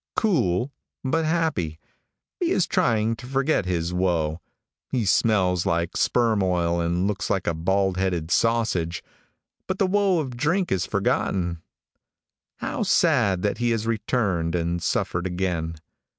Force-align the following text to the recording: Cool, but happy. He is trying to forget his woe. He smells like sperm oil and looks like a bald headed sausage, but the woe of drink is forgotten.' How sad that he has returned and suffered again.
Cool, 0.15 0.71
but 1.03 1.25
happy. 1.25 1.79
He 2.39 2.49
is 2.49 2.65
trying 2.65 3.15
to 3.17 3.27
forget 3.27 3.67
his 3.67 3.93
woe. 3.93 4.41
He 4.89 5.05
smells 5.05 5.63
like 5.67 5.95
sperm 5.95 6.41
oil 6.41 6.81
and 6.81 7.05
looks 7.05 7.29
like 7.29 7.45
a 7.45 7.53
bald 7.53 7.97
headed 7.97 8.31
sausage, 8.31 9.03
but 9.67 9.77
the 9.77 9.85
woe 9.85 10.17
of 10.17 10.35
drink 10.35 10.71
is 10.71 10.87
forgotten.' 10.87 11.61
How 12.55 12.81
sad 12.81 13.43
that 13.43 13.59
he 13.59 13.69
has 13.69 13.85
returned 13.85 14.55
and 14.55 14.81
suffered 14.81 15.27
again. 15.27 15.75